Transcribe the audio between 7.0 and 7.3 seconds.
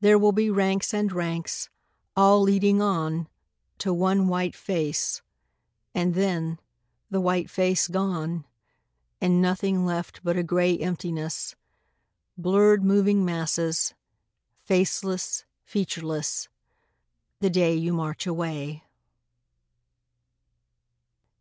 the